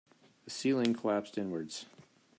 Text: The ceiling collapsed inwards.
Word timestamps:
The 0.45 0.49
ceiling 0.49 0.95
collapsed 0.95 1.37
inwards. 1.37 1.85